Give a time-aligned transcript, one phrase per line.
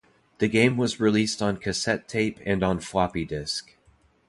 [0.39, 3.75] The game was released on cassette tape and on floppy disk.